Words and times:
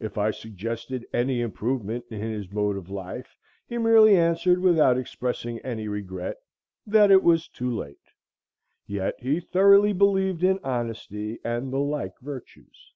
If 0.00 0.16
I 0.16 0.30
suggested 0.30 1.06
any 1.12 1.42
improvement 1.42 2.06
in 2.08 2.22
his 2.22 2.50
mode 2.50 2.78
of 2.78 2.88
life, 2.88 3.36
he 3.66 3.76
merely 3.76 4.16
answered, 4.16 4.60
without 4.62 4.96
expressing 4.96 5.58
any 5.58 5.88
regret, 5.88 6.36
that 6.86 7.10
it 7.10 7.22
was 7.22 7.48
too 7.48 7.70
late. 7.76 8.00
Yet 8.86 9.16
he 9.20 9.40
thoroughly 9.40 9.92
believed 9.92 10.42
in 10.42 10.58
honesty 10.64 11.38
and 11.44 11.70
the 11.70 11.80
like 11.80 12.18
virtues. 12.20 12.94